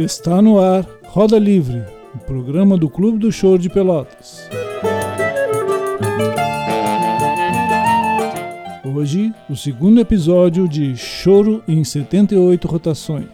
Está 0.00 0.40
no 0.40 0.58
ar 0.58 0.86
Roda 1.08 1.38
Livre, 1.38 1.84
o 2.14 2.18
programa 2.20 2.78
do 2.78 2.88
Clube 2.88 3.18
do 3.18 3.30
Choro 3.30 3.58
de 3.58 3.68
Pelotas. 3.68 4.48
Hoje, 8.82 9.30
o 9.50 9.54
segundo 9.54 10.00
episódio 10.00 10.66
de 10.66 10.96
Choro 10.96 11.62
em 11.68 11.84
78 11.84 12.66
Rotações. 12.66 13.28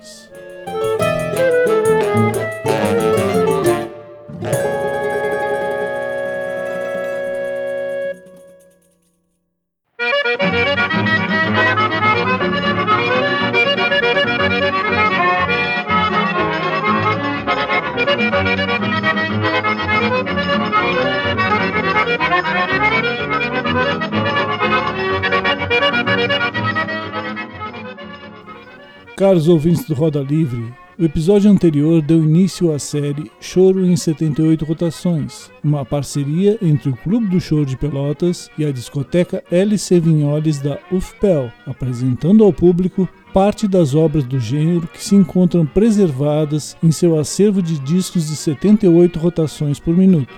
Caros 29.26 29.48
ouvintes 29.48 29.84
do 29.84 29.92
Roda 29.92 30.20
Livre, 30.20 30.72
o 30.96 31.04
episódio 31.04 31.50
anterior 31.50 32.00
deu 32.00 32.22
início 32.22 32.72
à 32.72 32.78
série 32.78 33.28
Choro 33.40 33.84
em 33.84 33.96
78 33.96 34.64
Rotações, 34.64 35.50
uma 35.64 35.84
parceria 35.84 36.56
entre 36.62 36.90
o 36.90 36.96
Clube 36.96 37.26
do 37.26 37.40
Choro 37.40 37.66
de 37.66 37.76
Pelotas 37.76 38.48
e 38.56 38.64
a 38.64 38.70
discoteca 38.70 39.42
LC 39.50 39.98
Vinholes 39.98 40.60
da 40.60 40.78
UFPEL, 40.92 41.50
apresentando 41.66 42.44
ao 42.44 42.52
público 42.52 43.08
parte 43.34 43.66
das 43.66 43.96
obras 43.96 44.22
do 44.22 44.38
gênero 44.38 44.86
que 44.86 45.02
se 45.02 45.16
encontram 45.16 45.66
preservadas 45.66 46.76
em 46.80 46.92
seu 46.92 47.18
acervo 47.18 47.60
de 47.60 47.80
discos 47.80 48.28
de 48.28 48.36
78 48.36 49.18
rotações 49.18 49.80
por 49.80 49.96
minuto. 49.96 50.32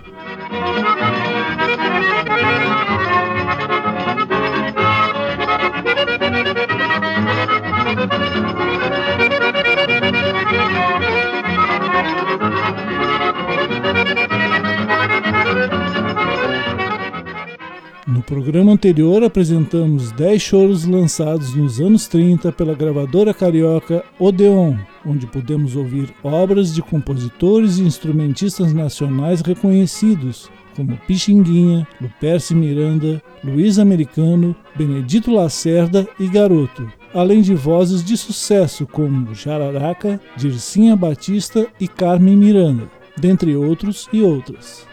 Programa 18.29 18.73
anterior 18.73 19.25
apresentamos 19.25 20.13
10 20.13 20.43
choros 20.43 20.85
lançados 20.85 21.55
nos 21.55 21.81
anos 21.81 22.07
30 22.09 22.53
pela 22.53 22.75
gravadora 22.75 23.33
carioca 23.33 24.05
Odeon, 24.19 24.77
onde 25.07 25.27
podemos 25.27 25.75
ouvir 25.75 26.15
obras 26.23 26.75
de 26.75 26.83
compositores 26.83 27.79
e 27.79 27.85
instrumentistas 27.85 28.75
nacionais 28.75 29.41
reconhecidos, 29.41 30.51
como 30.77 30.99
Pixinguinha, 31.07 31.89
Luperce 31.99 32.55
Miranda, 32.55 33.23
Luiz 33.43 33.79
Americano, 33.79 34.55
Benedito 34.77 35.33
Lacerda 35.33 36.07
e 36.21 36.29
Garoto, 36.29 36.87
além 37.15 37.41
de 37.41 37.55
vozes 37.55 38.05
de 38.05 38.15
sucesso 38.15 38.87
como 38.87 39.35
Jararaca, 39.35 40.21
Dircinha 40.37 40.95
Batista 40.95 41.67
e 41.81 41.89
Carmen 41.89 42.37
Miranda, 42.37 42.91
dentre 43.17 43.57
outros 43.57 44.07
e 44.13 44.21
outras. 44.21 44.87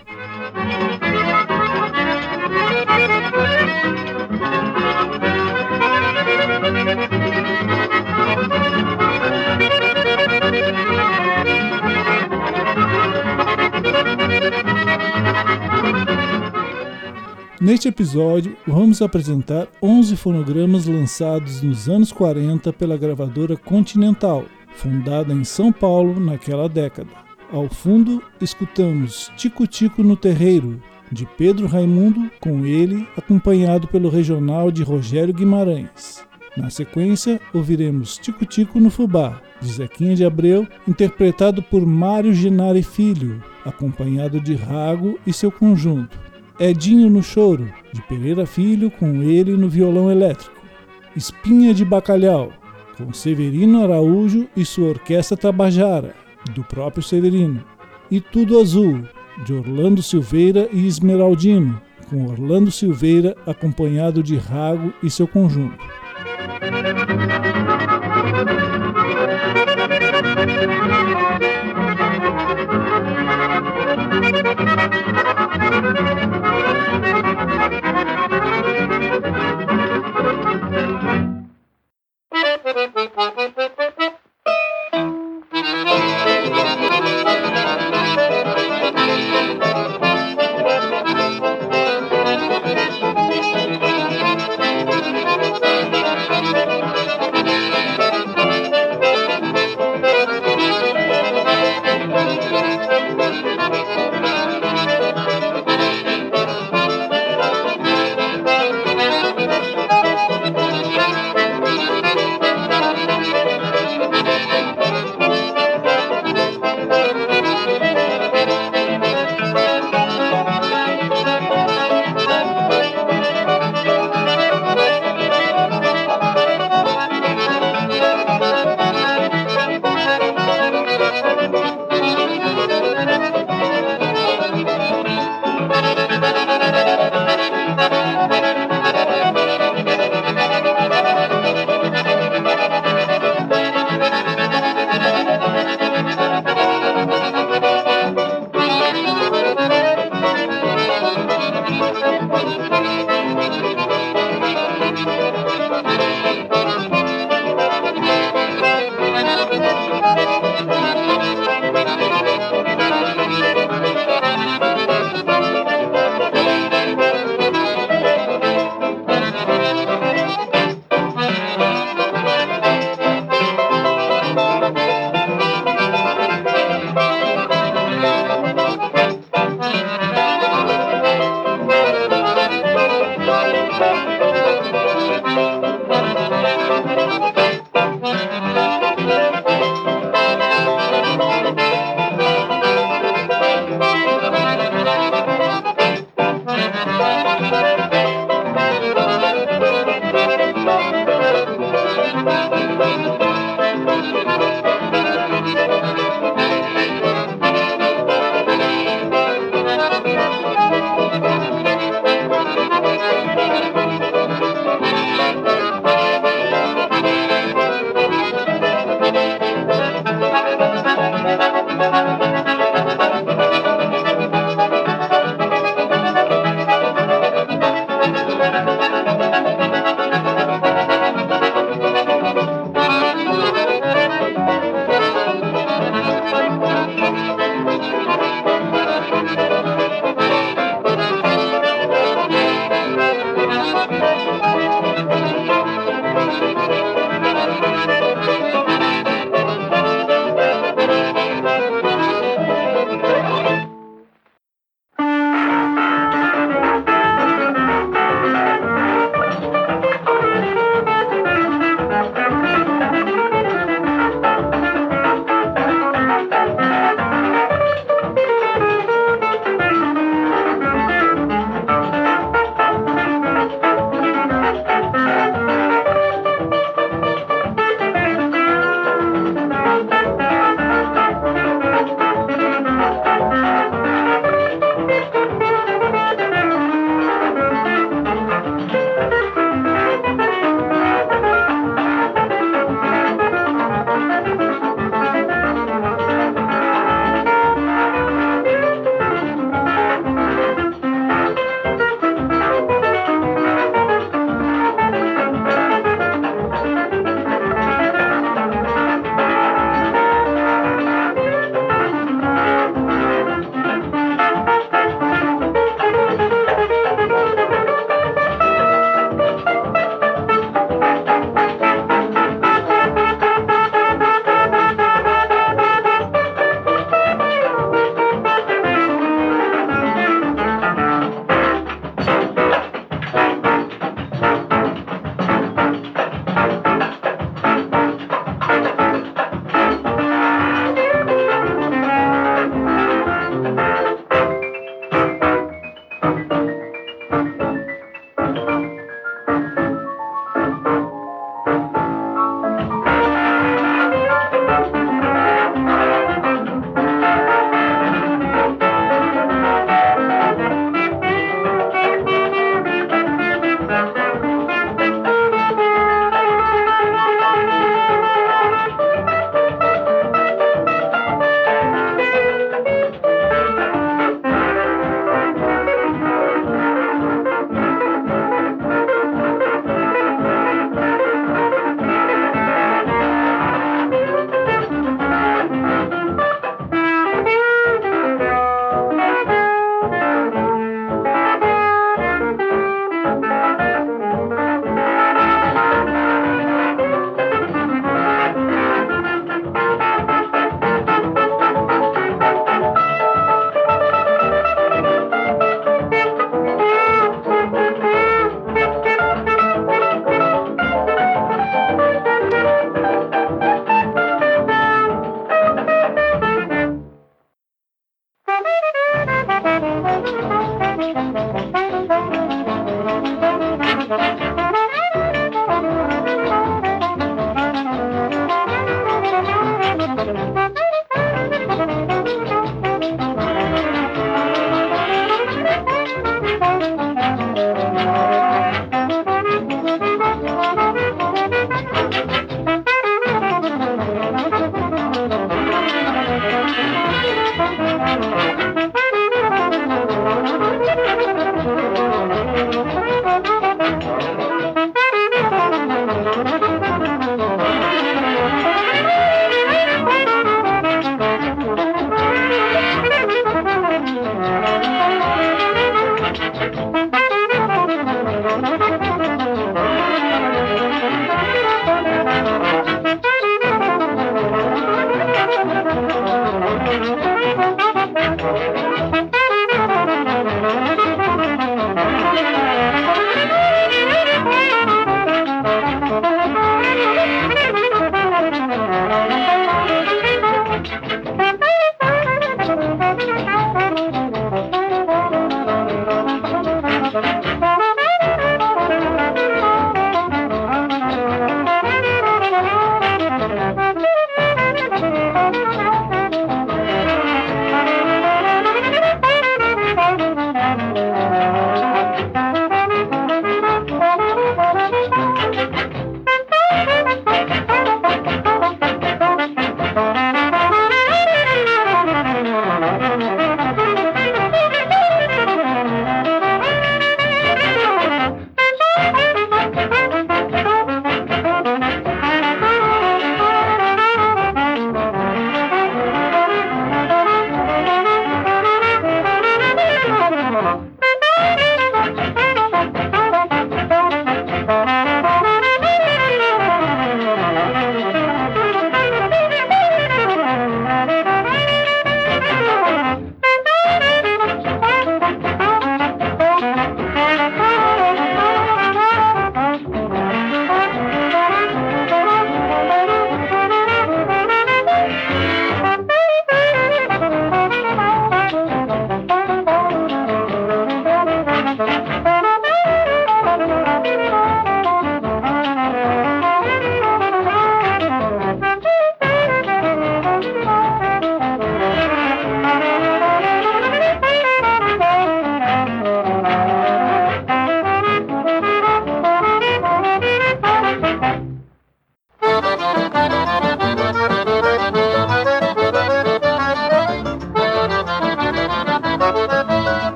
Neste 17.65 17.87
episódio, 17.87 18.55
vamos 18.67 19.01
apresentar 19.01 19.67
11 19.81 20.15
fonogramas 20.17 20.85
lançados 20.85 21.63
nos 21.63 21.89
anos 21.89 22.11
40 22.11 22.71
pela 22.71 22.95
gravadora 22.95 23.57
Continental, 23.57 24.45
fundada 24.75 25.33
em 25.33 25.43
São 25.43 25.71
Paulo 25.71 26.19
naquela 26.19 26.69
década. 26.69 27.09
Ao 27.51 27.67
fundo, 27.67 28.21
escutamos 28.39 29.31
Tico 29.35 29.65
Tico 29.65 30.03
no 30.03 30.15
Terreiro, 30.15 30.79
de 31.11 31.25
Pedro 31.25 31.65
Raimundo, 31.65 32.29
com 32.39 32.67
ele 32.67 33.07
acompanhado 33.17 33.87
pelo 33.87 34.09
regional 34.09 34.69
de 34.69 34.83
Rogério 34.83 35.33
Guimarães. 35.33 36.23
Na 36.55 36.69
sequência, 36.69 37.41
ouviremos 37.51 38.19
Tico 38.19 38.45
Tico 38.45 38.79
no 38.79 38.91
Fubá, 38.91 39.41
de 39.59 39.69
Zequinha 39.69 40.15
de 40.15 40.23
Abreu, 40.23 40.67
interpretado 40.87 41.63
por 41.63 41.83
Mário 41.83 42.31
Genari 42.31 42.83
Filho, 42.83 43.43
acompanhado 43.65 44.39
de 44.39 44.53
Rago 44.53 45.17
e 45.25 45.33
seu 45.33 45.51
conjunto. 45.51 46.34
Edinho 46.59 47.09
no 47.09 47.21
Choro, 47.21 47.69
de 47.91 48.01
Pereira 48.03 48.45
Filho, 48.45 48.89
com 48.89 49.21
ele 49.21 49.57
no 49.57 49.67
violão 49.67 50.09
elétrico. 50.09 50.55
Espinha 51.15 51.73
de 51.73 51.83
Bacalhau, 51.83 52.51
com 52.97 53.11
Severino 53.11 53.83
Araújo 53.83 54.47
e 54.55 54.63
sua 54.63 54.89
Orquestra 54.89 55.35
Tabajara, 55.35 56.15
do 56.53 56.63
próprio 56.63 57.03
Severino. 57.03 57.63
E 58.09 58.21
Tudo 58.21 58.59
Azul, 58.59 59.01
de 59.43 59.53
Orlando 59.53 60.01
Silveira 60.01 60.69
e 60.71 60.87
Esmeraldino, 60.87 61.81
com 62.09 62.25
Orlando 62.27 62.71
Silveira 62.71 63.35
acompanhado 63.45 64.23
de 64.23 64.37
Rago 64.37 64.93
e 65.03 65.09
seu 65.09 65.27
conjunto. 65.27 65.77
Música 71.35 71.54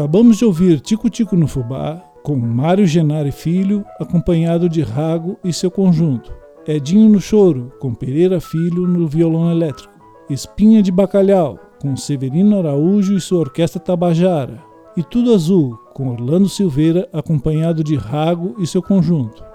Acabamos 0.00 0.38
de 0.38 0.46
ouvir 0.46 0.80
Tico 0.80 1.10
Tico 1.10 1.36
no 1.36 1.46
Fubá, 1.46 2.02
com 2.22 2.34
Mário 2.34 2.86
Genari 2.86 3.30
Filho, 3.30 3.84
acompanhado 4.00 4.66
de 4.66 4.80
Rago 4.80 5.38
e 5.44 5.52
seu 5.52 5.70
conjunto. 5.70 6.32
Edinho 6.66 7.06
no 7.10 7.20
Choro, 7.20 7.70
com 7.78 7.92
Pereira 7.92 8.40
Filho 8.40 8.86
no 8.86 9.06
violão 9.06 9.50
elétrico. 9.50 9.92
Espinha 10.30 10.82
de 10.82 10.90
Bacalhau, 10.90 11.58
com 11.82 11.94
Severino 11.98 12.58
Araújo 12.58 13.14
e 13.14 13.20
sua 13.20 13.40
orquestra 13.40 13.78
Tabajara. 13.78 14.62
E 14.96 15.02
Tudo 15.02 15.34
Azul, 15.34 15.76
com 15.92 16.08
Orlando 16.08 16.48
Silveira, 16.48 17.06
acompanhado 17.12 17.84
de 17.84 17.94
Rago 17.94 18.54
e 18.58 18.66
seu 18.66 18.82
conjunto. 18.82 19.49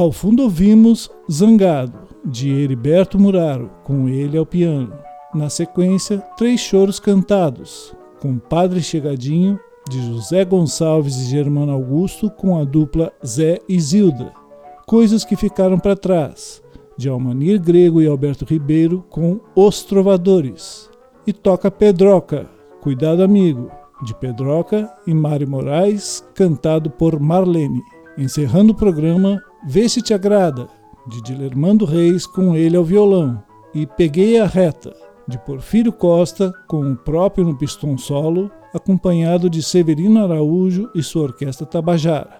Ao 0.00 0.10
fundo 0.10 0.44
ouvimos 0.44 1.10
Zangado, 1.30 2.08
de 2.24 2.48
Heriberto 2.48 3.18
Muraro, 3.18 3.70
com 3.84 4.08
ele 4.08 4.38
ao 4.38 4.46
piano. 4.46 4.94
Na 5.34 5.50
sequência, 5.50 6.20
Três 6.38 6.58
Choros 6.58 6.98
Cantados, 6.98 7.94
com 8.18 8.38
Padre 8.38 8.80
Chegadinho, 8.80 9.60
de 9.90 10.00
José 10.06 10.42
Gonçalves 10.42 11.16
e 11.16 11.24
Germano 11.26 11.72
Augusto, 11.72 12.30
com 12.30 12.58
a 12.58 12.64
dupla 12.64 13.12
Zé 13.22 13.58
e 13.68 13.78
Zilda. 13.78 14.32
Coisas 14.86 15.22
que 15.22 15.36
ficaram 15.36 15.78
para 15.78 15.94
trás, 15.94 16.62
de 16.96 17.06
Almanir 17.06 17.60
Grego 17.60 18.00
e 18.00 18.06
Alberto 18.06 18.46
Ribeiro, 18.46 19.04
com 19.10 19.38
Os 19.54 19.82
Trovadores. 19.82 20.88
E 21.26 21.32
toca 21.34 21.70
Pedroca, 21.70 22.48
Cuidado 22.80 23.22
Amigo, 23.22 23.70
de 24.02 24.14
Pedroca 24.14 24.90
e 25.06 25.12
Mari 25.12 25.44
Moraes, 25.44 26.24
cantado 26.34 26.88
por 26.88 27.20
Marlene. 27.20 27.82
Encerrando 28.16 28.72
o 28.72 28.76
programa, 28.76 29.42
Vê 29.62 29.88
se 29.88 30.00
te 30.00 30.14
agrada, 30.14 30.68
de 31.06 31.22
Dilermando 31.22 31.84
Reis 31.84 32.26
com 32.26 32.56
ele 32.56 32.76
ao 32.76 32.84
violão, 32.84 33.42
e 33.74 33.86
Peguei 33.86 34.40
a 34.40 34.46
Reta, 34.46 34.94
de 35.28 35.38
Porfírio 35.38 35.92
Costa 35.92 36.52
com 36.66 36.92
o 36.92 36.96
próprio 36.96 37.44
no 37.44 37.56
pistão 37.56 37.96
solo, 37.98 38.50
acompanhado 38.74 39.50
de 39.50 39.62
Severino 39.62 40.22
Araújo 40.24 40.90
e 40.94 41.02
sua 41.02 41.24
orquestra 41.24 41.66
Tabajara. 41.66 42.39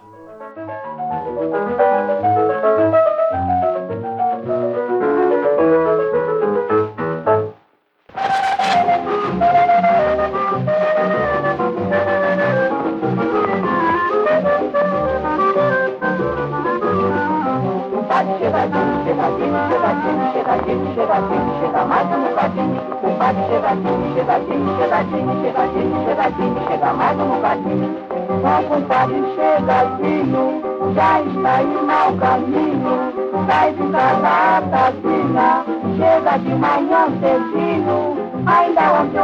O 29.00 29.02
compadre 29.02 29.22
chegadinho, 29.34 30.60
já 30.94 31.22
está 31.22 31.62
indo 31.62 31.90
ao 31.90 32.12
caminho. 32.18 33.12
Sai 33.46 33.72
de 33.72 33.88
casa 33.92 34.62
tadinha, 34.70 35.64
chega 35.96 36.36
de 36.36 36.54
manhã 36.54 37.06
cedinho. 37.18 38.16
Ainda 38.44 38.92
ontem 39.00 39.18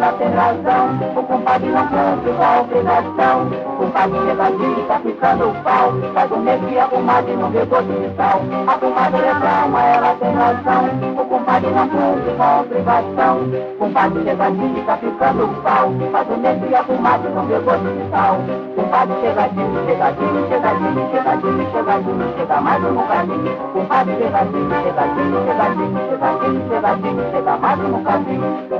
ela 0.00 0.12
tem 0.12 0.28
razão. 0.28 0.88
O 1.14 1.22
compadre 1.22 1.68
não 1.68 1.86
cumpre 1.86 2.32
a 2.40 2.60
obrigação. 2.60 3.46
O 3.48 3.76
compadre 3.76 4.18
chega 4.26 4.44
ali, 4.44 4.84
tá 4.88 4.98
ficando 5.00 5.62
pau. 5.62 5.92
Faz 6.14 6.32
um 6.32 6.38
mês 6.38 6.60
que 6.64 6.78
a 6.78 6.88
comadre 6.88 7.36
não 7.36 7.50
vê 7.50 7.64
gosto 7.66 7.92
de 7.92 8.16
sal. 8.16 8.40
A 8.66 8.78
comadre 8.78 9.20
reclama, 9.20 9.82
ela 9.82 10.14
tem 10.14 10.32
razão. 10.32 10.84
O 11.20 11.24
compadre 11.26 11.70
não 11.70 11.88
cumpre 11.88 12.32
a 12.38 12.60
obrigação. 12.60 13.36
O 13.74 13.78
compadre 13.78 14.24
chega 14.24 14.44
ali, 14.44 14.84
tá 14.86 14.96
ficando 14.96 15.62
pau. 15.62 15.92
Faz 16.12 16.30
um 16.30 16.36
mês 16.38 16.64
que 16.64 16.74
a 16.74 16.82
comadre 16.82 17.28
não 17.34 17.44
vê 17.44 17.58
gosto 17.58 17.84
de 17.84 18.10
sal. 18.10 18.36
O 18.40 18.82
compadre 18.82 19.14
chegadinho, 19.20 19.84
chegadinho, 19.84 20.48
chegadinho, 20.48 21.10
chegadinho, 21.10 21.70
chegadinho, 21.72 22.34
chega 22.38 22.60
mais 22.60 22.84
um 22.84 22.94
bocadinho. 22.94 23.52
O 23.52 23.68
compadre 23.68 24.16
chegadinho, 24.16 24.70
chegadinho, 24.82 25.44
chegadinho, 25.44 26.00
chegadinho, 26.08 26.68
chegadinho, 26.70 27.30
chega 27.32 27.56
mais 27.58 27.80
um 27.80 27.92
bocadinho. 27.92 28.70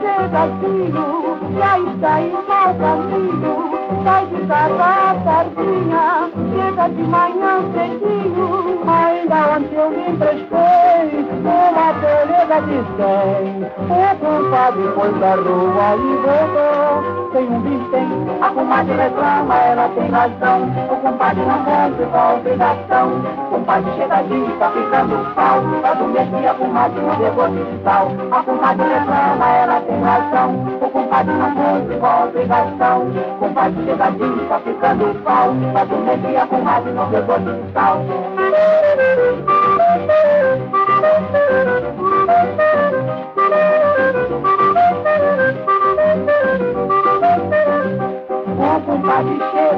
Chegadinho, 0.00 1.38
já 1.58 1.78
está 1.78 2.20
em 2.20 2.32
mau 2.32 2.74
caminho. 2.74 3.54
Sai 4.04 4.26
de 4.26 4.46
casa 4.46 5.20
tardinha, 5.24 6.30
chega 6.52 6.88
de 6.88 7.02
manhã 7.02 7.62
cedinho. 7.72 8.63
Ainda 9.24 9.56
ontem 9.56 9.74
eu 9.74 9.88
me 9.88 10.10
emprestei 10.10 11.24
uma 11.40 11.92
beleza 11.94 12.60
de 12.60 12.76
cem. 12.94 13.64
O 13.88 14.16
compadre 14.20 14.82
foi 14.94 15.12
pra 15.14 15.34
rua 15.36 15.96
e 15.96 16.16
voltou. 16.20 17.30
Tem 17.32 17.48
um 17.48 17.62
vintém, 17.62 18.06
a 18.42 18.48
comadre 18.50 18.94
reclama, 18.94 19.54
ela 19.54 19.88
tem 19.88 20.10
razão. 20.10 20.64
O 20.92 20.96
compadre 20.96 21.42
não 21.42 21.64
cumpre 21.64 22.04
com 22.04 22.18
a 22.18 22.34
obrigação. 22.34 23.12
O 23.14 23.50
compadre 23.50 23.92
chegadinho, 23.96 24.58
tá 24.58 24.70
ficando 24.70 25.34
pau. 25.34 25.60
Um 25.60 26.08
mês 26.08 26.28
que 26.28 26.46
a 26.46 26.54
comadre 26.54 27.00
não 27.00 27.34
gosto 27.34 27.64
de 27.64 27.82
sal. 27.82 28.08
A 28.30 28.42
comadre 28.42 28.86
reclama, 28.86 29.48
ela 29.48 29.80
tem 29.80 30.02
razão. 30.02 30.50
O 30.82 30.90
compadre 30.90 31.32
não 31.32 31.54
cumpre 31.54 31.96
com 31.96 32.06
a 32.06 32.24
obrigação. 32.24 33.00
O 33.00 33.38
compadre 33.38 33.84
chegadinho, 33.86 34.48
tá 34.50 34.58
ficando 34.58 35.24
pau. 35.24 35.48
Um 35.48 36.04
mês 36.04 36.20
que 36.20 36.36
a 36.36 36.46
comadre 36.46 36.92
não 36.92 37.08
gosto 37.08 37.40
de 37.40 37.72
sal. 37.72 38.73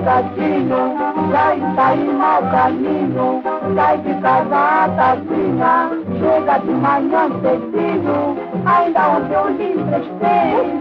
Está 0.06 1.94
em 1.96 2.12
mau 2.14 2.42
caminho. 2.50 3.42
Sai 3.74 3.98
de 3.98 4.14
casa 4.20 4.88
tadinha, 4.96 5.90
chega 6.18 6.58
de 6.58 6.70
manhã 6.70 7.28
cedinho. 7.42 8.36
Ainda 8.64 9.08
ontem 9.08 9.34
eu 9.34 9.48
lhe 9.48 9.72
emprestei 9.72 10.76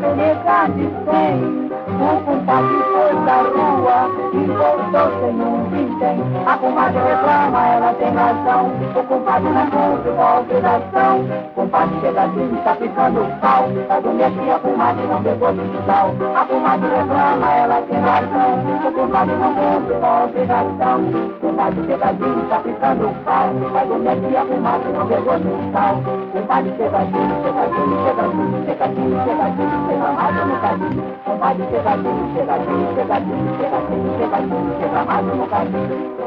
peneca 0.00 0.68
de 0.74 0.88
cem. 1.04 1.69
O 2.00 2.20
compadre 2.24 2.80
foi 2.92 3.12
pra 3.24 3.42
rua 3.42 4.08
e 4.32 4.46
voltou 4.46 5.20
sem 5.20 5.36
um 5.36 5.64
vintém. 5.68 6.16
A 6.46 6.56
comadre 6.56 6.98
reclama, 6.98 7.66
ela 7.66 7.92
tem 7.92 8.08
razão. 8.14 8.72
O 8.96 9.04
compadre 9.04 9.50
não 9.50 9.66
cumpre 9.66 10.10
com 10.10 10.22
a 10.22 10.40
obrigação. 10.40 11.20
O 11.20 11.54
compadre 11.54 12.00
chegadinho, 12.00 12.56
tá 12.64 12.74
ficando 12.76 13.40
pau. 13.42 13.64
Um 13.68 14.14
mês 14.14 14.32
que 14.32 14.50
a 14.50 14.58
comadre 14.58 15.06
não 15.08 15.22
pegou 15.22 15.52
de 15.52 15.60
sal. 15.84 16.10
A 16.34 16.44
comadre 16.46 16.88
reclama, 16.88 17.52
ela 17.52 17.82
tem 17.82 18.00
razão. 18.00 18.50
O 18.88 18.92
compadre 18.92 19.34
não 19.36 19.54
cumpre 19.54 19.94
com 20.00 20.06
a 20.06 20.24
obrigação. 20.24 21.00
O 21.00 21.40
compadre 21.40 21.86
chegadinho, 21.86 22.48
tá 22.48 22.60
ficando 22.60 23.24
pau. 23.26 23.48
Um 23.50 23.98
mês 23.98 24.18
que 24.20 24.36
a 24.36 24.44
comadre 24.46 24.92
não 24.92 25.06
pegou 25.06 25.38
de 25.38 25.72
sal. 25.72 25.96
O 25.96 26.32
compadre 26.32 26.72
chegadinho, 26.78 27.34
chegadinho, 27.44 27.96
chegadinho, 28.06 28.64
chegadinho, 28.64 29.20
chegadinho, 29.24 29.76
chega 29.86 30.12
mais 30.12 30.36
um 30.40 30.48
bocadinho. 30.48 31.04
O 31.10 31.30
compadre 31.30 31.64
chegadinho, 31.90 32.32
chegadinho, 32.34 32.94
chegadinho, 32.94 33.56
chegadinho, 33.58 34.18
chegadinho, 34.18 34.80
chega 34.80 35.04
mais 35.04 35.26
um 35.26 35.38
bocadinho. 35.38 36.20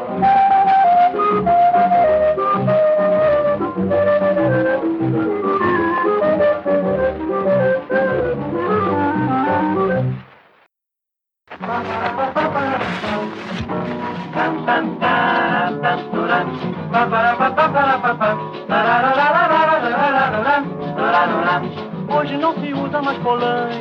Hoje 22.15 22.37
não 22.37 22.53
se 22.53 22.73
usa 22.73 23.01
mais 23.01 23.17
polainas, 23.19 23.72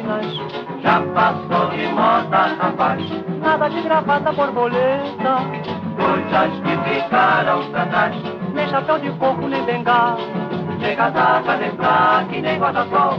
gravata 3.83 4.33
borboleta, 4.33 5.37
coisas 5.97 6.53
que 6.61 6.91
ficaram 6.91 7.71
pra 7.71 7.87
trás. 7.87 8.17
nem 8.55 8.69
chapéu 8.69 8.99
de 8.99 9.11
coco, 9.13 9.47
nem 9.49 9.63
bengala. 9.65 10.17
Chega 10.81 11.11
da 11.11 11.43
cadê 11.47 11.71
que 12.31 12.41
nem 12.41 12.59
guarda-sol. 12.59 13.15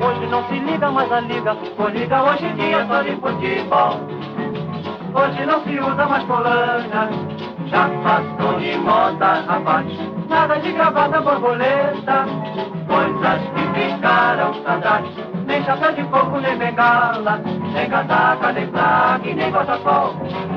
Hoje 0.00 0.26
não 0.26 0.44
se 0.44 0.54
liga 0.54 0.90
mais 0.90 1.10
a 1.10 1.20
liga, 1.20 1.54
Por 1.76 1.90
liga 1.90 2.22
hoje 2.22 2.46
em 2.46 2.54
dia 2.54 2.86
só 2.86 3.02
de 3.02 3.16
futebol. 3.16 4.00
Hoje 5.12 5.44
não 5.44 5.60
se 5.64 5.80
usa 5.80 6.06
mais 6.06 6.22
polainas, 6.24 7.10
já 7.66 7.88
passou 8.02 8.60
de 8.60 8.78
moda, 8.78 9.44
rapaz. 9.46 9.86
Nada 10.28 10.56
de 10.60 10.72
gravata 10.72 11.20
borboleta, 11.20 11.89
coco, 16.72 17.20
nem 17.20 17.72
nem 17.72 17.90
casaca, 17.90 18.52
nem 18.52 18.66
plaque, 18.66 19.34
nem 19.34 19.50
guarda-sol. 19.50 20.14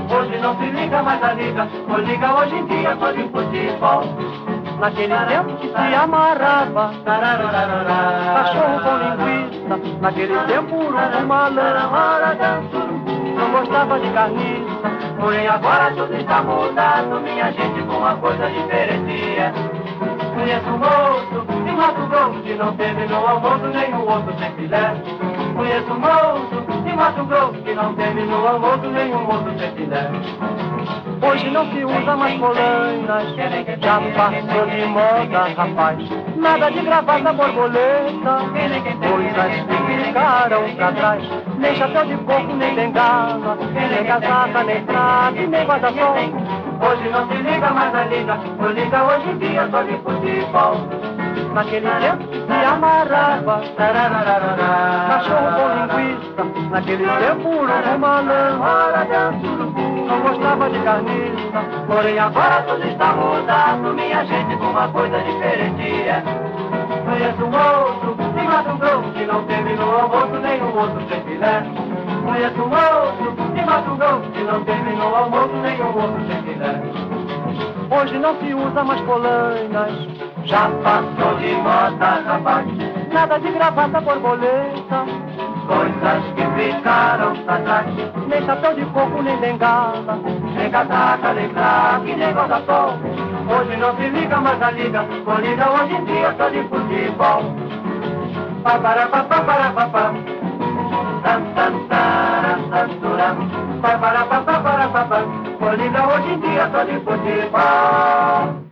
Hoje 0.09 0.37
não 0.39 0.57
se 0.57 0.65
liga 0.65 1.03
mais 1.03 1.23
a 1.23 1.33
liga, 1.33 1.67
por 1.87 1.99
liga 1.99 2.35
hoje 2.35 2.55
em 2.55 2.65
dia 2.65 2.97
só 2.99 3.11
de 3.11 3.23
futebol. 3.29 4.03
naquele 4.79 5.15
tempo 5.15 5.55
que 5.57 5.67
se 5.67 5.95
amarrava. 5.95 6.91
Cachorro 8.33 8.79
com 8.83 8.97
linguiça, 8.97 9.99
naquele 10.01 10.37
tempo 10.39 10.75
urubu 10.75 11.27
malandro. 11.27 11.93
Não 13.35 13.51
gostava 13.51 13.99
de 13.99 14.09
carniça, 14.11 14.93
Porém 15.23 15.47
agora 15.47 15.89
tudo 15.91 16.13
está 16.15 16.43
mudado, 16.43 17.21
minha 17.21 17.49
gente, 17.53 17.81
com 17.83 17.97
uma 17.97 18.15
coisa 18.17 18.49
diferente. 18.49 19.37
Conheço 20.35 20.69
um 20.69 20.77
moço 20.77 21.63
de 21.63 21.71
Mato 21.71 22.05
Grosso 22.07 22.41
que 22.41 22.53
não 22.55 22.75
teve 22.75 23.05
no 23.05 23.25
almoço 23.25 23.67
nenhum 23.67 24.01
outro 24.01 24.37
sem 24.37 24.51
filé. 24.51 24.95
Conheço 25.55 25.93
um 25.93 25.99
moço 25.99 26.83
de 26.83 26.95
Mato 26.95 27.23
Grosso 27.25 27.53
que 27.63 27.73
não 27.73 27.93
teve 27.95 28.21
no 28.23 28.47
almoço 28.47 28.87
nenhum 28.87 29.25
outro 29.27 29.53
filé. 29.75 30.09
Hoje 31.21 31.49
não 31.51 31.65
se 31.71 31.85
usa 31.85 32.17
mais 32.17 32.37
polainas, 32.39 33.35
já 33.81 34.01
passou 34.15 34.65
de 34.67 34.85
moda, 34.85 35.47
rapaz. 35.55 35.97
Nada 36.35 36.69
de 36.71 36.81
gravata 36.81 37.33
borboleta, 37.33 38.39
coisas 38.99 39.53
que 39.63 40.03
ficaram 40.03 40.75
pra 40.75 40.91
trás. 40.91 41.23
Nem 41.57 41.75
chapéu 41.75 42.05
de 42.05 42.17
coco, 42.17 42.53
nem 42.53 42.75
bengala, 42.75 43.57
nem 43.73 44.03
casaca, 44.03 44.63
nem 44.63 44.83
traje, 44.85 45.47
nem 45.47 45.65
guarda-sol. 45.65 46.15
Hoje 46.81 47.09
não 47.09 47.27
se 47.27 47.35
liga 47.35 47.69
mais 47.69 47.95
a 47.95 48.03
liga, 48.05 48.35
por 48.57 48.71
liga 48.73 49.03
hoje 49.03 49.29
em 49.29 49.37
dia 49.37 49.69
só 49.71 49.83
de 49.83 49.97
futebol. 49.99 51.12
Naquele 51.53 51.87
tempo 51.87 52.23
se 52.33 52.65
amarrava, 52.65 53.61
cachorro 55.07 55.49
com 55.55 55.67
linguiça. 55.95 56.69
Naquele 56.71 57.05
tempo 57.05 57.49
urubu 57.49 57.99
malandro, 57.99 59.73
não 60.07 60.19
gostava 60.21 60.69
de 60.69 60.79
carniça. 60.79 61.63
Porém 61.85 62.17
agora 62.17 62.63
tudo 62.63 62.83
está 62.87 63.13
mudado, 63.13 63.93
minha 63.93 64.25
gente, 64.25 64.57
com 64.57 64.65
uma 64.65 64.87
coisa 64.87 65.19
diferente 65.19 65.83
é. 66.09 66.23
Conheço 67.05 67.45
um 67.45 67.49
moço 67.51 68.15
de 68.33 68.41
Mato 68.47 68.77
Grosso 68.77 69.11
que 69.13 69.25
não 69.25 69.43
teve 69.43 69.75
no 69.75 69.91
almoço 69.91 70.39
nenhum 70.41 70.75
outro 70.75 71.07
sem 71.07 71.21
filé. 71.21 71.63
Conheço 72.25 72.63
um 72.63 72.67
moço 72.67 73.53
de 73.53 73.65
Mato 73.65 73.95
Grosso 73.95 74.31
que 74.31 74.43
não 74.43 74.63
teve 74.63 74.91
no 74.93 75.15
almoço 75.15 75.55
nenhum 75.61 75.95
outro 75.95 76.25
sem 76.27 76.41
filé. 76.41 76.81
Hoje 77.91 78.17
não 78.17 78.35
se 78.39 78.53
usa 78.55 78.83
mais 78.83 79.01
polainas, 79.01 79.91
Já 80.45 80.69
passou 80.83 81.35
de 81.39 81.53
moda, 81.55 82.21
rapaz. 82.25 82.67
nada 83.13 83.39
de 83.39 83.51
gravata 83.51 84.01
borboleta, 84.01 85.05
coisas 85.67 86.23
que 86.35 86.45
ficaram 86.57 87.35
pra 87.45 87.57
trás. 87.59 87.85
Nem 88.27 88.45
chapéu 88.45 88.73
de 88.73 88.85
coco, 88.87 89.21
nem 89.21 89.37
bengala, 89.37 90.19
nem 90.57 90.69
casaca, 90.69 91.33
nem 91.33 91.49
fraque, 91.49 92.15
nem 92.15 92.33
guarda-sol. 92.33 92.93
Hoje 93.47 93.77
não 93.77 93.95
se 93.95 94.09
liga 94.09 94.37
mais 94.41 94.61
a 94.61 94.71
liga, 94.71 95.05
colida 95.23 95.71
hoje 95.71 95.95
em 95.95 96.05
dia 96.05 96.35
só 96.37 96.49
de 96.49 96.63
futebol. 96.63 97.43
Papara, 98.63 99.07
papara, 99.07 99.71
papara, 99.73 100.13
tam, 101.23 101.41
tam, 101.55 101.87
taram, 101.87 102.69
tam, 102.69 102.89
turam. 102.99 103.79
Papara, 103.81 104.25
papara, 104.25 104.87
papara, 104.89 105.25
colida 105.59 106.07
hoje 106.07 106.33
em 106.33 106.39
dia 106.39 106.69
só 106.71 106.83
de 106.83 106.99
futebol. 106.99 108.62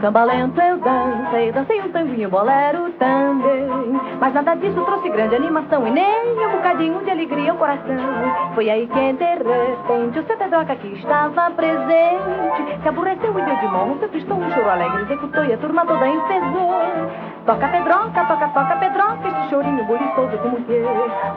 Samba 0.00 0.24
lento 0.24 0.60
eu 0.60 0.78
dancei, 0.78 1.52
dancei 1.52 1.80
um 1.80 1.90
tanguinho 1.90 2.30
bolero 2.30 2.90
também. 2.98 3.68
Mas 4.18 4.32
nada 4.32 4.54
disso 4.54 4.82
trouxe 4.84 5.10
grande 5.10 5.36
animação 5.36 5.86
e 5.86 5.90
nem 5.90 6.38
um 6.38 6.50
bocadinho 6.50 7.04
de 7.04 7.10
alegria 7.10 7.50
ao 7.52 7.58
coração. 7.58 7.96
Foi 8.54 8.70
aí 8.70 8.86
que 8.86 9.12
de 9.12 9.24
repente 9.24 10.18
o 10.18 10.26
seu 10.26 10.36
Pedroca 10.36 10.74
que 10.76 10.88
estava 10.94 11.50
presente 11.50 12.82
se 12.82 12.88
aborreceu 12.88 13.38
e 13.38 13.42
deu 13.42 13.56
de 13.56 13.66
mão 13.66 13.86
no 13.88 13.98
seu 13.98 14.08
pistão 14.08 14.38
um 14.38 14.50
choro 14.52 14.70
alegre, 14.70 15.02
executou 15.02 15.44
e 15.44 15.52
a 15.52 15.58
turma 15.58 15.84
toda 15.84 16.08
enfezou. 16.08 17.29
Toca 17.46 17.68
Pedroca, 17.68 18.24
toca, 18.26 18.48
toca 18.48 18.76
Pedroca, 18.76 19.28
este 19.28 19.48
chorinho 19.48 19.84
buliçoso 19.84 20.36
como 20.38 20.56
que. 20.64 20.84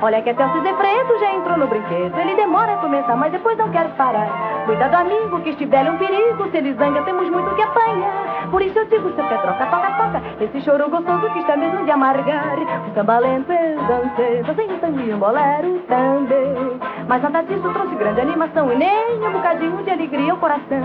Olha 0.01 0.21
que 0.21 0.29
até 0.29 0.45
o 0.45 0.51
Cisefredo 0.51 1.19
já 1.19 1.33
entrou 1.33 1.57
no 1.57 1.67
brinquedo. 1.67 2.17
Ele 2.19 2.35
demora 2.35 2.73
a 2.73 2.77
começar, 2.77 3.15
mas 3.15 3.31
depois 3.31 3.57
não 3.57 3.69
quer 3.69 3.87
parar. 3.95 4.27
Cuidado 4.65 4.95
amigo, 4.95 5.39
que 5.41 5.49
este 5.49 5.65
velho 5.65 5.89
é 5.89 5.91
um 5.91 5.97
perigo 5.97 6.49
Se 6.51 6.57
ele 6.57 6.73
zanga, 6.73 7.01
temos 7.03 7.29
muito 7.29 7.55
que 7.55 7.61
apanhar. 7.61 8.47
Por 8.51 8.61
isso 8.61 8.77
eu 8.77 8.85
digo, 8.85 9.13
seu 9.13 9.25
Pedroca, 9.25 9.65
toca, 9.65 9.91
toca 9.91 10.21
Esse 10.41 10.61
choro 10.61 10.89
gostoso 10.89 11.29
que 11.31 11.39
está 11.39 11.55
mesmo 11.55 11.85
de 11.85 11.91
amargar. 11.91 12.57
O 12.59 12.93
samba 12.93 13.19
lento 13.19 13.51
eu 13.51 13.81
dancei 13.83 14.43
Dancei 14.43 14.65
um 14.67 14.79
tango 14.79 14.99
e 14.99 15.13
um 15.13 15.17
bolero 15.17 15.79
também. 15.87 16.79
Mas 17.07 17.21
nada 17.23 17.41
disso 17.43 17.69
trouxe 17.73 17.95
grande 17.95 18.21
animação 18.21 18.71
E 18.71 18.75
nem 18.75 19.25
um 19.25 19.31
bocadinho 19.31 19.83
de 19.83 19.89
alegria 19.89 20.31
ao 20.31 20.37
coração. 20.37 20.81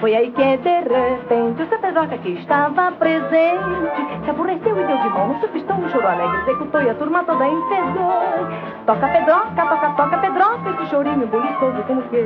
Foi 0.00 0.14
aí 0.14 0.30
que 0.30 0.56
de 0.56 0.80
repente 0.80 1.62
o 1.62 1.66
seu 1.66 1.78
Pedroca 1.78 2.16
que 2.18 2.30
estava 2.30 2.92
presente 2.92 4.24
Se 4.24 4.30
aborreceu 4.30 4.53
e 4.54 4.84
deu 4.84 4.98
de 4.98 5.08
mão 5.08 5.28
no 5.28 5.40
seu 5.40 5.48
pistão 5.48 5.76
um 5.78 5.88
choro 5.88 6.06
alegre 6.06 6.38
Executou 6.42 6.82
e 6.82 6.90
a 6.90 6.94
turma 6.94 7.24
toda 7.24 7.46
enfezou 7.46 8.48
Toca 8.86 9.08
Pedroca, 9.08 9.50
toca, 9.56 9.88
toca 9.90 10.18
Pedroca 10.18 10.70
Esse 10.70 10.90
chorinho 10.90 11.26
buliçoso 11.26 11.82
como 11.86 12.02
que 12.02 12.24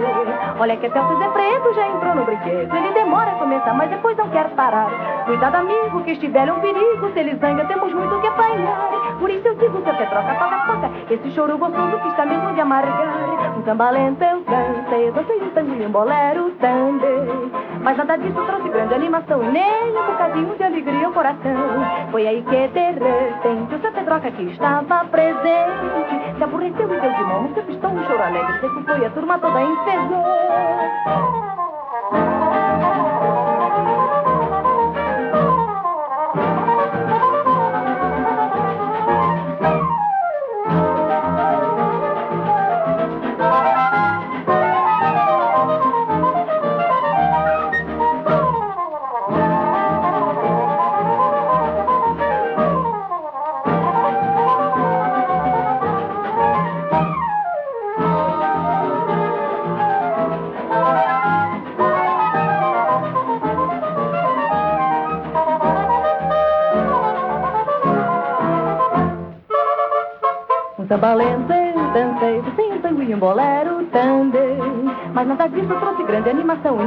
Olha 0.59 0.77
que 0.77 0.87
até 0.87 1.01
o 1.01 1.07
Preto 1.07 1.75
já 1.75 1.87
entrou 1.87 2.15
no 2.15 2.25
brinquedo. 2.25 2.75
Ele 2.75 2.93
demora 2.93 3.31
a 3.31 3.35
começar, 3.35 3.75
mas 3.75 3.91
depois 3.91 4.17
não 4.17 4.29
quer 4.29 4.49
parar. 4.51 5.25
Cuidado 5.25 5.55
amigo, 5.57 6.03
que 6.03 6.13
este 6.13 6.27
velho 6.29 6.51
é 6.51 6.53
um 6.53 6.61
perigo 6.61 7.11
Se 7.13 7.21
ele 7.21 7.37
zanga, 7.37 7.65
temos 7.65 7.93
muito 7.93 8.21
que 8.21 8.27
apanhar. 8.27 9.17
Por 9.19 9.31
isso 9.31 9.47
eu 9.47 9.55
digo, 9.55 9.83
seu 9.83 9.95
Pedroca, 9.95 10.35
toca, 10.35 10.57
toca 10.67 10.91
Esse 11.11 11.31
choro 11.33 11.59
gostoso 11.59 11.99
que 11.99 12.09
está 12.09 12.27
mesmo 12.27 12.53
de 12.55 12.61
amargar. 12.61 13.57
Um 13.57 13.65
samba 13.65 13.91
lento 13.91 14.23
eu 14.23 14.41
dancei 14.43 15.11
Dancei 15.13 15.43
um 15.43 15.51
tango 15.51 15.75
e 15.75 15.87
um 15.87 15.91
bolero 15.91 16.51
também 16.61 17.68
Mas 17.83 17.97
nada 17.97 18.19
disso 18.19 18.45
trouxe 18.45 18.69
grande 18.69 18.95
animação 18.95 19.39
nem 19.51 19.97
um 19.97 20.07
bocadinho 20.07 20.57
de 20.57 20.63
alegria 20.63 21.07
ao 21.07 21.13
coração. 21.13 21.57
Foi 22.11 22.27
aí 22.27 22.43
que 22.43 22.69
de 22.69 22.81
repente 22.81 23.75
o 23.75 23.81
seu 23.81 23.93
Pedroca 23.93 24.31
que 24.31 24.43
estava 24.43 25.05
presente. 25.07 26.37
Se 26.37 26.45
aborreceu 26.45 26.95
e 26.95 27.01
deu 27.01 27.13
de 27.13 27.25
mão 27.25 27.43
no 27.45 27.55
seu 27.55 27.63
pistão 27.65 27.95
um 27.95 28.07
choro 28.07 28.23
alegre 28.23 28.57
Executou 28.59 28.99
e 28.99 29.05
a 29.05 29.11
turma 29.11 29.39
toda 29.39 29.63
enfezou 29.63 31.68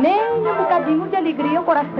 nem 0.01 0.33
um 0.33 0.55
bocadinho 0.55 1.07
de 1.07 1.15
alegria 1.15 1.59
ao 1.59 1.63
coração. 1.63 1.91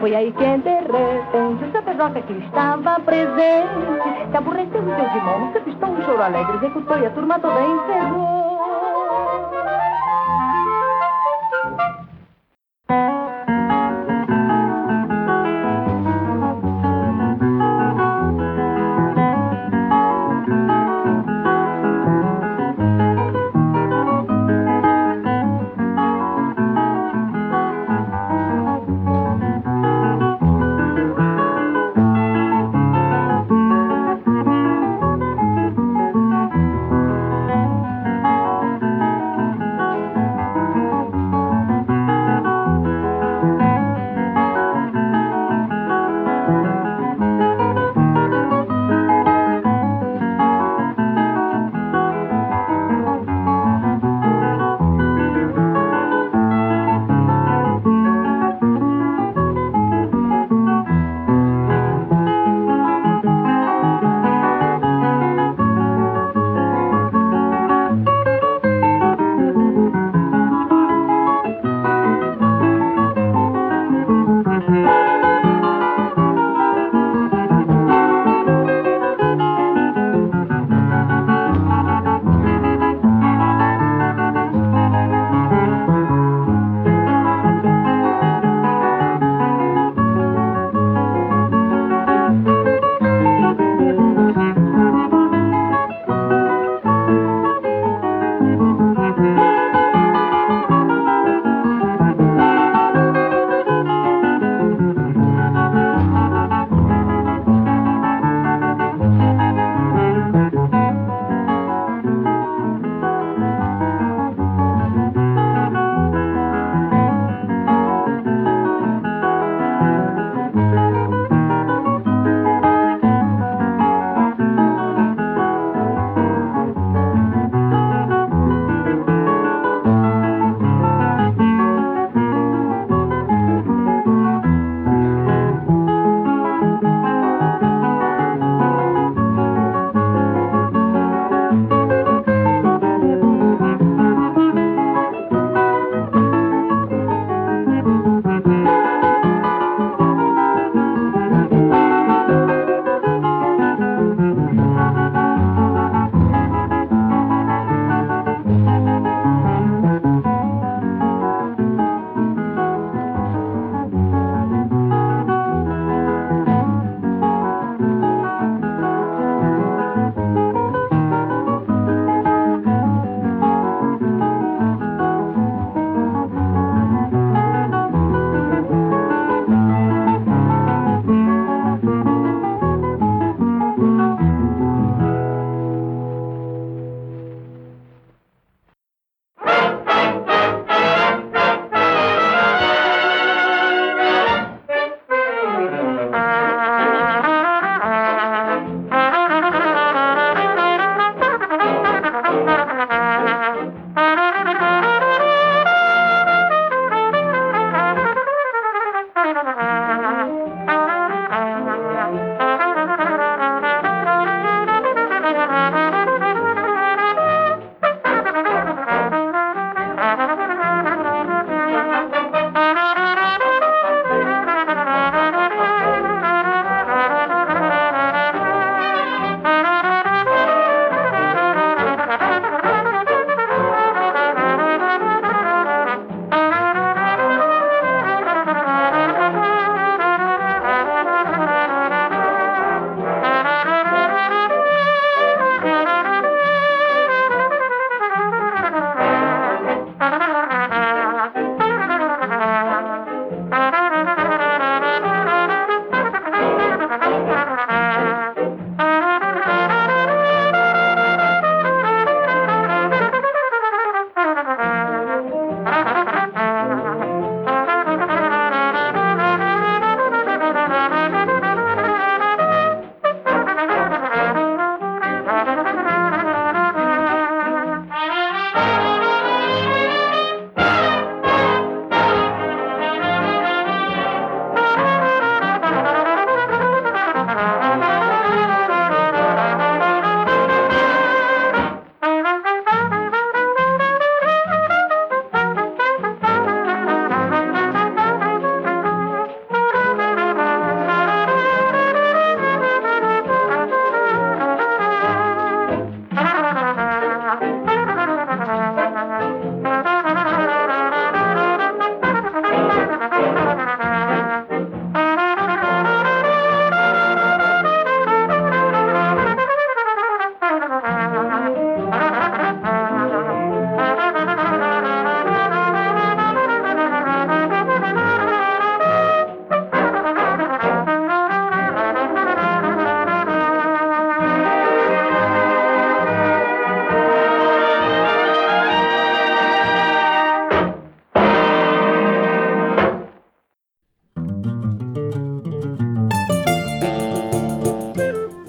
Foi 0.00 0.14
aí 0.14 0.32
que 0.32 0.58
de 0.58 0.70
repente 0.70 1.64
o 1.64 1.72
seu 1.72 1.82
Pedroca 1.82 2.22
que 2.22 2.32
estava 2.32 3.00
presente 3.00 4.30
se 4.30 4.36
aborreceu 4.36 4.82
e 4.82 4.94
deu 4.94 5.08
de 5.10 5.20
mão 5.20 5.52
seu 5.52 5.62
pistão 5.62 5.92
um 5.92 6.02
choro 6.04 6.22
alegre, 6.22 6.56
executou 6.56 6.98
e 6.98 7.06
a 7.06 7.10
turma 7.10 7.38
toda 7.38 7.60
enfezou. 7.60 8.35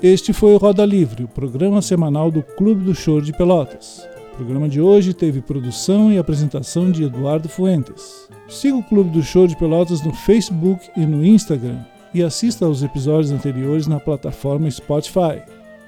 Este 0.10 0.32
foi 0.32 0.54
o 0.54 0.58
Roda 0.58 0.86
Livre, 0.86 1.26
o 1.26 1.28
programa 1.28 1.82
semanal 1.82 2.32
do 2.32 2.41
Clube 2.41 2.86
do 2.86 2.96
Choro 2.96 3.26
de 3.26 3.34
Pelotas. 3.34 4.08
O 4.32 4.38
programa 4.38 4.70
de 4.70 4.80
hoje 4.80 5.13
teve 5.13 5.41
produção 5.41 6.10
e 6.13 6.17
apresentação 6.17 6.89
de 6.89 7.04
Eduardo 7.04 7.50
Fuentes. 7.50 8.30
Siga 8.48 8.78
o 8.78 8.84
Clube 8.84 9.10
do 9.10 9.22
Choro 9.22 9.50
de 9.50 9.58
Pelotas 9.58 10.02
no 10.02 10.13
Facebook 10.13 10.89
e 10.96 11.06
no 11.06 11.26
Instagram 11.26 11.80
e 12.13 12.24
assista 12.24 12.65
aos 12.65 12.84
episódios 12.84 13.32
anteriores 13.32 13.86
na 13.86 14.00
plataforma 14.00 14.72
Spotify. 14.72 15.41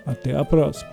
Até 0.05 0.35
a 0.35 0.43
próxima! 0.43 0.91